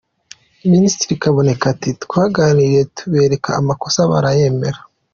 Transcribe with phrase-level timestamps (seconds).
[0.71, 4.79] Minisitiri Kaboneka ati ”Twaganiriye tubereka amakosa barayemera.